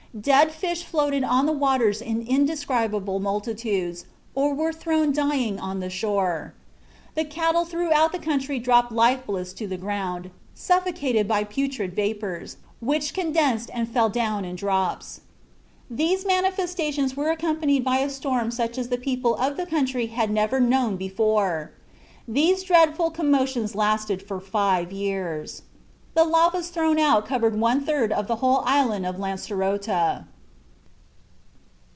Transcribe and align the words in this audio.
Dead 0.19 0.51
fish 0.51 0.83
floated 0.83 1.23
on 1.23 1.45
the 1.45 1.53
waters 1.53 2.01
in 2.01 2.21
indescribable 2.21 3.17
multitudes, 3.21 4.03
or 4.35 4.53
were 4.53 4.73
thrown 4.73 5.13
dying 5.13 5.57
on 5.57 5.79
the 5.79 5.89
shore; 5.89 6.53
the 7.15 7.23
cattle 7.23 7.63
throughout 7.63 8.11
the 8.11 8.19
country 8.19 8.59
dropped 8.59 8.91
lifeless 8.91 9.53
to 9.53 9.65
the 9.65 9.77
ground, 9.77 10.29
suffocated 10.53 11.29
by 11.29 11.45
putrid 11.45 11.95
vapors, 11.95 12.57
which 12.81 13.13
condensed 13.13 13.69
and 13.73 13.87
fell 13.87 14.09
down 14.09 14.43
in 14.43 14.57
drops. 14.57 15.21
These 15.89 16.25
manifestations 16.25 17.15
were 17.15 17.31
accompanied 17.31 17.85
by 17.85 17.99
a 17.99 18.09
storm 18.09 18.51
such 18.51 18.77
as 18.77 18.89
the 18.89 18.97
people 18.97 19.35
of 19.37 19.55
the 19.55 19.65
country 19.65 20.07
had 20.07 20.29
never 20.29 20.59
known 20.59 20.97
before. 20.97 21.71
These 22.27 22.63
dreadful 22.63 23.11
commotions 23.11 23.75
lasted 23.75 24.21
for 24.21 24.41
five 24.41 24.91
years. 24.91 25.61
The 26.13 26.25
lavas 26.25 26.67
thrown 26.67 26.99
out 26.99 27.25
covered 27.25 27.57
one 27.57 27.85
third 27.85 28.11
of 28.11 28.27
the 28.27 28.35
whole 28.43 28.63
island 28.65 29.05
of 29.05 29.15
Lancerota. 29.17 30.25